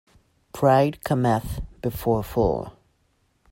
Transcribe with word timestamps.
Pride 0.51 1.03
cometh 1.03 1.61
before 1.83 2.21
a 2.21 2.23
fall. 2.23 2.73